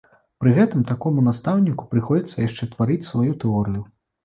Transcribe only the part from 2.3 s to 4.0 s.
яшчэ тварыць сваю тэорыю.